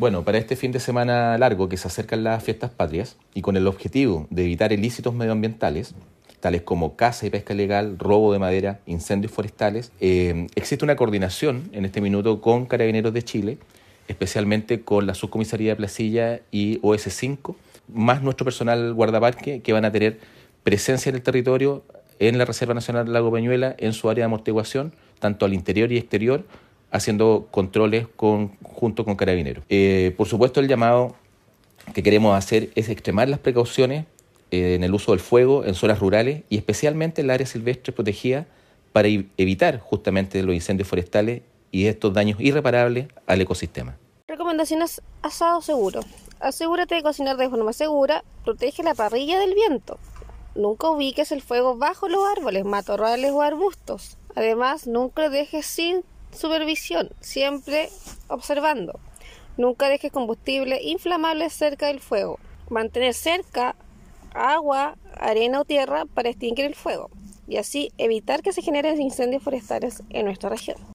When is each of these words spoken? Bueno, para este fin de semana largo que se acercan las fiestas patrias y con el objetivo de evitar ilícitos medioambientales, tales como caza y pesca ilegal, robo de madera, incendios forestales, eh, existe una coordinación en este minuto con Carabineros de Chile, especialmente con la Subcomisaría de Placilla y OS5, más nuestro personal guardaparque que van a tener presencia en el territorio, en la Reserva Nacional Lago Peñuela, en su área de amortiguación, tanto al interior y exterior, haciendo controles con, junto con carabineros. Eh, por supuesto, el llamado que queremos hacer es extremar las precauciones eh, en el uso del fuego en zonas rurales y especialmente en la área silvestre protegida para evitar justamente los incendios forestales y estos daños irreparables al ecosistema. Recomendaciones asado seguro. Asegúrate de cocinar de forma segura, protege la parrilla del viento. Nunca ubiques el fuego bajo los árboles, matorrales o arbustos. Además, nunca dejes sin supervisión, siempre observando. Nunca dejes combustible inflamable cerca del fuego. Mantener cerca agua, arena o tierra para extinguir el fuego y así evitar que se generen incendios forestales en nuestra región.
Bueno, 0.00 0.24
para 0.24 0.38
este 0.38 0.56
fin 0.56 0.72
de 0.72 0.80
semana 0.80 1.36
largo 1.36 1.68
que 1.68 1.76
se 1.76 1.86
acercan 1.86 2.24
las 2.24 2.42
fiestas 2.42 2.70
patrias 2.70 3.18
y 3.34 3.42
con 3.42 3.58
el 3.58 3.66
objetivo 3.66 4.26
de 4.30 4.44
evitar 4.44 4.72
ilícitos 4.72 5.12
medioambientales, 5.12 5.94
tales 6.40 6.62
como 6.62 6.96
caza 6.96 7.26
y 7.26 7.30
pesca 7.30 7.52
ilegal, 7.52 7.98
robo 7.98 8.32
de 8.32 8.38
madera, 8.38 8.80
incendios 8.86 9.30
forestales, 9.30 9.92
eh, 10.00 10.46
existe 10.54 10.86
una 10.86 10.96
coordinación 10.96 11.68
en 11.72 11.84
este 11.84 12.00
minuto 12.00 12.40
con 12.40 12.64
Carabineros 12.64 13.12
de 13.12 13.22
Chile, 13.24 13.58
especialmente 14.08 14.80
con 14.80 15.06
la 15.06 15.12
Subcomisaría 15.12 15.72
de 15.72 15.76
Placilla 15.76 16.40
y 16.50 16.78
OS5, 16.80 17.54
más 17.92 18.22
nuestro 18.22 18.46
personal 18.46 18.94
guardaparque 18.94 19.60
que 19.60 19.74
van 19.74 19.84
a 19.84 19.92
tener 19.92 20.18
presencia 20.62 21.10
en 21.10 21.16
el 21.16 21.22
territorio, 21.22 21.84
en 22.20 22.38
la 22.38 22.46
Reserva 22.46 22.72
Nacional 22.72 23.12
Lago 23.12 23.30
Peñuela, 23.30 23.74
en 23.76 23.92
su 23.92 24.08
área 24.08 24.22
de 24.22 24.26
amortiguación, 24.26 24.94
tanto 25.18 25.44
al 25.44 25.52
interior 25.52 25.92
y 25.92 25.98
exterior, 25.98 26.46
haciendo 26.90 27.48
controles 27.50 28.06
con, 28.16 28.56
junto 28.62 29.04
con 29.04 29.16
carabineros. 29.16 29.64
Eh, 29.68 30.14
por 30.16 30.26
supuesto, 30.26 30.60
el 30.60 30.68
llamado 30.68 31.14
que 31.94 32.02
queremos 32.02 32.36
hacer 32.36 32.70
es 32.74 32.88
extremar 32.88 33.28
las 33.28 33.38
precauciones 33.38 34.06
eh, 34.50 34.74
en 34.74 34.84
el 34.84 34.92
uso 34.94 35.12
del 35.12 35.20
fuego 35.20 35.64
en 35.64 35.74
zonas 35.74 35.98
rurales 35.98 36.42
y 36.48 36.56
especialmente 36.56 37.20
en 37.20 37.28
la 37.28 37.34
área 37.34 37.46
silvestre 37.46 37.92
protegida 37.92 38.46
para 38.92 39.08
evitar 39.08 39.78
justamente 39.78 40.42
los 40.42 40.54
incendios 40.54 40.88
forestales 40.88 41.42
y 41.70 41.86
estos 41.86 42.12
daños 42.12 42.40
irreparables 42.40 43.06
al 43.26 43.40
ecosistema. 43.40 43.96
Recomendaciones 44.26 45.02
asado 45.22 45.62
seguro. 45.62 46.00
Asegúrate 46.40 46.96
de 46.96 47.02
cocinar 47.02 47.36
de 47.36 47.48
forma 47.48 47.72
segura, 47.72 48.24
protege 48.44 48.82
la 48.82 48.94
parrilla 48.94 49.38
del 49.38 49.54
viento. 49.54 49.98
Nunca 50.54 50.90
ubiques 50.90 51.30
el 51.30 51.42
fuego 51.42 51.76
bajo 51.76 52.08
los 52.08 52.24
árboles, 52.36 52.64
matorrales 52.64 53.30
o 53.30 53.42
arbustos. 53.42 54.16
Además, 54.34 54.86
nunca 54.86 55.28
dejes 55.28 55.66
sin 55.66 56.02
supervisión, 56.32 57.10
siempre 57.20 57.88
observando. 58.28 58.98
Nunca 59.56 59.88
dejes 59.88 60.12
combustible 60.12 60.80
inflamable 60.82 61.50
cerca 61.50 61.88
del 61.88 62.00
fuego. 62.00 62.38
Mantener 62.68 63.14
cerca 63.14 63.74
agua, 64.32 64.96
arena 65.16 65.60
o 65.60 65.64
tierra 65.64 66.06
para 66.06 66.30
extinguir 66.30 66.64
el 66.64 66.74
fuego 66.74 67.10
y 67.50 67.56
así 67.56 67.92
evitar 67.98 68.42
que 68.42 68.52
se 68.52 68.62
generen 68.62 69.00
incendios 69.02 69.42
forestales 69.42 70.02
en 70.10 70.24
nuestra 70.24 70.48
región. 70.48 70.76